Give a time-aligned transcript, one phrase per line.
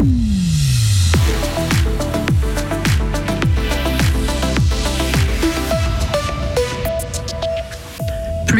[0.00, 0.39] Mm-hmm.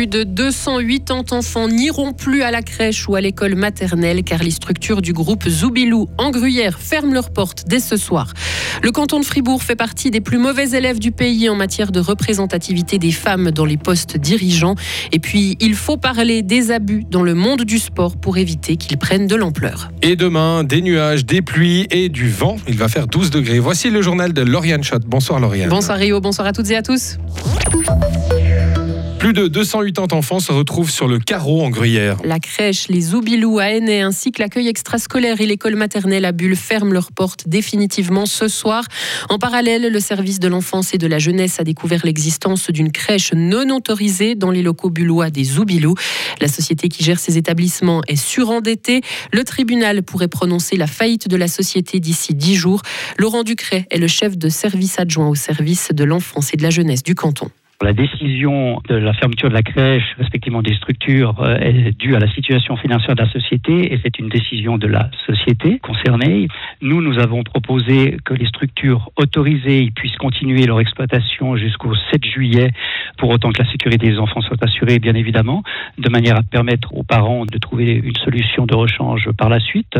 [0.01, 4.51] Plus de 280 enfants n'iront plus à la crèche ou à l'école maternelle car les
[4.51, 8.33] structures du groupe Zoubilou en Gruyère ferment leurs portes dès ce soir.
[8.83, 12.01] Le canton de Fribourg fait partie des plus mauvais élèves du pays en matière de
[12.01, 14.75] représentativité des femmes dans les postes dirigeants.
[15.13, 18.97] Et puis, il faut parler des abus dans le monde du sport pour éviter qu'ils
[18.97, 19.91] prennent de l'ampleur.
[20.01, 22.57] Et demain, des nuages, des pluies et du vent.
[22.67, 23.59] Il va faire 12 degrés.
[23.59, 25.03] Voici le journal de Lauriane Schott.
[25.05, 25.69] Bonsoir Lauriane.
[25.69, 27.19] Bonsoir Rio, bonsoir à toutes et à tous.
[29.21, 32.17] Plus de 280 enfants se retrouvent sur le carreau en Gruyère.
[32.25, 36.57] La crèche, les Zoubilous à Aînay ainsi que l'accueil extrascolaire et l'école maternelle à Bulle
[36.57, 38.83] ferment leurs portes définitivement ce soir.
[39.29, 43.35] En parallèle, le service de l'enfance et de la jeunesse a découvert l'existence d'une crèche
[43.35, 45.97] non autorisée dans les locaux bullois des Zoubilous.
[46.41, 49.03] La société qui gère ces établissements est surendettée.
[49.35, 52.81] Le tribunal pourrait prononcer la faillite de la société d'ici dix jours.
[53.19, 56.71] Laurent Ducret est le chef de service adjoint au service de l'enfance et de la
[56.71, 57.51] jeunesse du canton.
[57.83, 62.19] La décision de la fermeture de la crèche, respectivement des structures, euh, est due à
[62.19, 66.49] la situation financière de la société et c'est une décision de la société concernée.
[66.83, 72.71] Nous, nous avons proposé que les structures autorisées puissent continuer leur exploitation jusqu'au 7 juillet,
[73.17, 75.63] pour autant que la sécurité des enfants soit assurée, bien évidemment,
[75.97, 79.95] de manière à permettre aux parents de trouver une solution de rechange par la suite.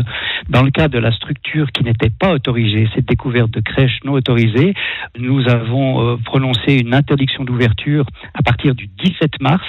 [0.49, 4.13] Dans le cas de la structure qui n'était pas autorisée, cette découverte de crèche non
[4.13, 4.75] autorisée,
[5.17, 7.70] nous avons euh, prononcé une interdiction d'ouverture
[8.33, 9.65] à partir du 17 mars,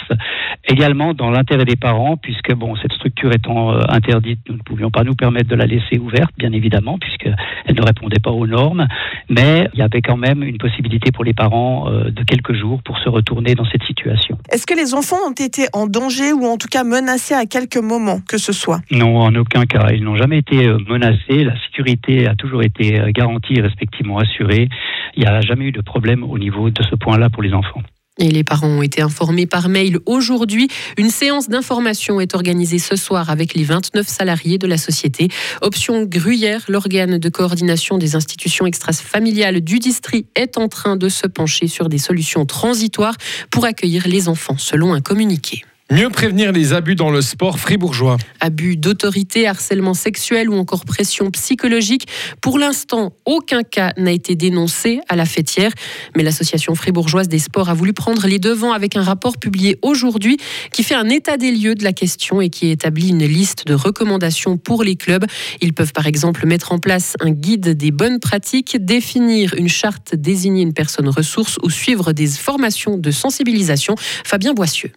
[0.69, 4.91] également dans l'intérêt des parents, puisque bon, cette structure étant euh, interdite, nous ne pouvions
[4.91, 7.37] pas nous permettre de la laisser ouverte, bien évidemment, puisqu'elle
[7.75, 8.87] ne répondait pas aux normes,
[9.29, 12.83] mais il y avait quand même une possibilité pour les parents euh, de quelques jours
[12.83, 14.39] pour se retourner dans cette situation.
[14.51, 17.77] Est-ce que les enfants ont été en danger ou en tout cas menacés à quelques
[17.77, 18.81] moments que ce soit?
[18.91, 19.89] Non, en aucun cas.
[19.93, 21.45] Ils n'ont jamais été euh, menacés.
[21.45, 24.69] La sécurité a toujours été garantie et respectivement assurée.
[25.17, 27.83] Il n'y a jamais eu de problème au niveau de ce point-là pour les enfants.
[28.19, 30.69] Et les parents ont été informés par mail aujourd'hui.
[30.99, 35.29] Une séance d'information est organisée ce soir avec les 29 salariés de la société.
[35.63, 41.27] Option Gruyère, l'organe de coordination des institutions extrafamiliales du district, est en train de se
[41.27, 43.17] pencher sur des solutions transitoires
[43.51, 45.65] pour accueillir les enfants, selon un communiqué.
[45.93, 48.17] Mieux prévenir les abus dans le sport fribourgeois.
[48.41, 52.09] Abus d'autorité, harcèlement sexuel ou encore pression psychologique.
[52.41, 55.71] Pour l'instant, aucun cas n'a été dénoncé à la fêtière.
[56.17, 60.39] Mais l'association fribourgeoise des sports a voulu prendre les devants avec un rapport publié aujourd'hui
[60.73, 63.75] qui fait un état des lieux de la question et qui établit une liste de
[63.75, 65.27] recommandations pour les clubs.
[65.61, 70.15] Ils peuvent par exemple mettre en place un guide des bonnes pratiques, définir une charte,
[70.15, 73.95] désigner une personne ressource ou suivre des formations de sensibilisation.
[74.25, 74.91] Fabien Boissieu.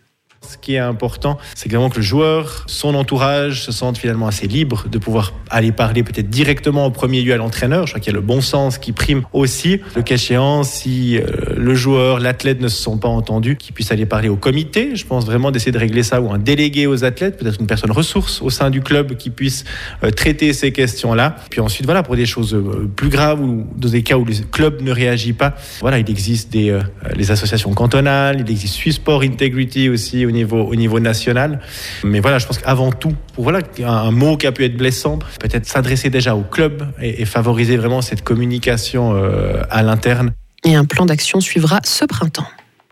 [0.49, 4.47] Ce qui est important, c'est vraiment que le joueur, son entourage se sentent finalement assez
[4.47, 7.85] libres de pouvoir aller parler peut-être directement au premier lieu à l'entraîneur.
[7.85, 9.79] Je crois qu'il y a le bon sens qui prime aussi.
[9.95, 11.23] Le cas échéant, si euh,
[11.55, 14.95] le joueur, l'athlète ne se sont pas entendus, qu'ils puissent aller parler au comité.
[14.95, 17.91] Je pense vraiment d'essayer de régler ça ou un délégué aux athlètes, peut-être une personne
[17.91, 19.65] ressource au sein du club qui puisse
[20.03, 21.35] euh, traiter ces questions-là.
[21.49, 24.33] Puis ensuite, voilà, pour des choses euh, plus graves ou dans des cas où le
[24.51, 26.79] club ne réagit pas, voilà, il existe des
[27.15, 31.59] les associations cantonales, il existe Swiss Sport Integrity aussi niveau, au niveau national.
[32.03, 35.65] Mais voilà, je pense qu'avant tout, voilà, un, mot qui a pu être blessant, peut-être
[35.65, 40.31] s'adresser déjà au club et, favoriser vraiment cette communication euh, à l'interne.
[40.63, 42.47] Et un plan d'action suivra ce printemps.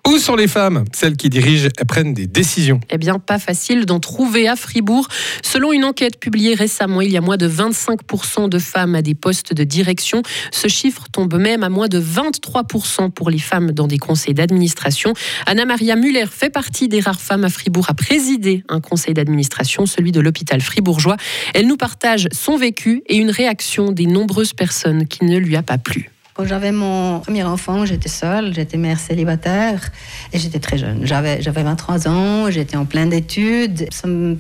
[0.06, 2.81] Où sont les femmes Celles qui dirigent et prennent des décisions?
[2.90, 5.08] Eh bien, pas facile d'en trouver à Fribourg.
[5.41, 9.16] Selon une enquête publiée récemment, il y a moins de 25% de femmes à des
[9.16, 10.22] postes de direction.
[10.52, 15.14] Ce chiffre tombe même à moins de 23% pour les femmes dans des conseils d'administration.
[15.46, 20.12] Anna-Maria Muller fait partie des rares femmes à Fribourg à présider un conseil d'administration, celui
[20.12, 21.16] de l'hôpital fribourgeois.
[21.53, 25.64] Elle nous partage son vécu et une réaction des nombreuses personnes qui ne lui a
[25.64, 26.12] pas plu.
[26.33, 29.91] Quand j'avais mon premier enfant, j'étais seule, j'étais mère célibataire
[30.31, 31.05] et j'étais très jeune.
[31.05, 33.85] J'avais, j'avais 23 ans, j'étais en pleine d'études.
[33.91, 34.35] Ça me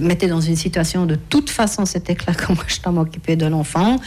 [0.00, 3.46] mettait dans une situation de toute façon, c'était clair que moi je dois m'occuper de
[3.46, 4.00] l'enfant.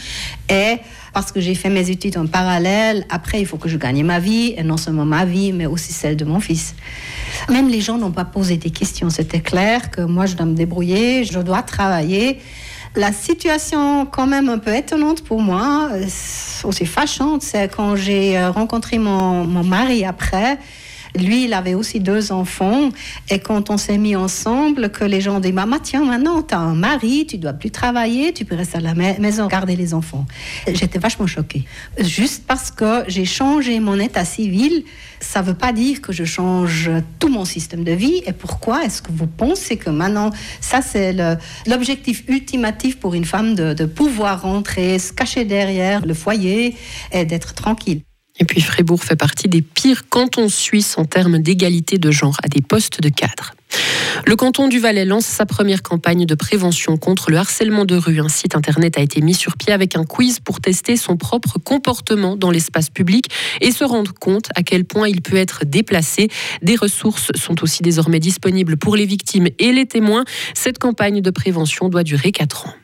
[0.50, 0.76] Et
[1.14, 4.18] parce que j'ai fait mes études en parallèle, après il faut que je gagne ma
[4.18, 6.74] vie, et non seulement ma vie, mais aussi celle de mon fils.
[7.48, 9.08] Même les gens n'ont pas posé des questions.
[9.08, 12.40] C'était clair que moi je dois me débrouiller, je dois travailler.
[12.94, 16.04] La situation quand même un peu étonnante pour moi, euh,
[16.64, 20.58] aussi fâchante, c'est quand j'ai euh, rencontré mon, mon mari après.
[21.18, 22.88] Lui, il avait aussi deux enfants.
[23.28, 26.58] Et quand on s'est mis ensemble, que les gens disent Maman, tiens, maintenant, tu as
[26.58, 30.26] un mari, tu dois plus travailler, tu peux rester à la maison, garder les enfants.
[30.66, 31.64] J'étais vachement choquée.
[31.98, 34.84] Juste parce que j'ai changé mon état civil,
[35.20, 38.22] ça ne veut pas dire que je change tout mon système de vie.
[38.26, 40.30] Et pourquoi est-ce que vous pensez que maintenant,
[40.60, 41.14] ça, c'est
[41.66, 46.74] l'objectif ultimatif pour une femme de pouvoir rentrer, se cacher derrière le foyer
[47.12, 48.02] et d'être tranquille?
[48.38, 52.48] Et puis Fribourg fait partie des pires cantons suisses en termes d'égalité de genre à
[52.48, 53.54] des postes de cadre.
[54.26, 58.20] Le canton du Valais lance sa première campagne de prévention contre le harcèlement de rue.
[58.20, 61.58] Un site internet a été mis sur pied avec un quiz pour tester son propre
[61.58, 63.26] comportement dans l'espace public
[63.60, 66.28] et se rendre compte à quel point il peut être déplacé.
[66.62, 70.24] Des ressources sont aussi désormais disponibles pour les victimes et les témoins.
[70.54, 72.74] Cette campagne de prévention doit durer 4 ans.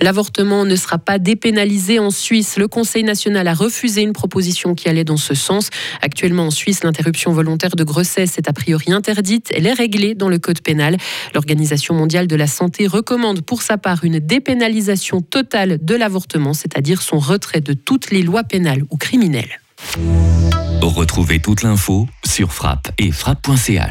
[0.00, 2.56] L'avortement ne sera pas dépénalisé en Suisse.
[2.56, 5.70] Le Conseil national a refusé une proposition qui allait dans ce sens.
[6.02, 9.50] Actuellement en Suisse, l'interruption volontaire de grossesse est a priori interdite.
[9.54, 10.96] Elle est réglée dans le code pénal.
[11.34, 17.02] L'Organisation mondiale de la santé recommande pour sa part une dépénalisation totale de l'avortement, c'est-à-dire
[17.02, 19.60] son retrait de toutes les lois pénales ou criminelles.
[20.80, 23.86] Retrouvez toute l'info sur frappe et frappe.ch.